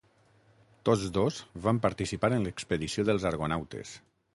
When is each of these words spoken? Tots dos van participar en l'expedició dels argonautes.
Tots 0.89 1.11
dos 1.19 1.37
van 1.67 1.83
participar 1.85 2.33
en 2.39 2.49
l'expedició 2.49 3.09
dels 3.13 3.33
argonautes. 3.33 3.99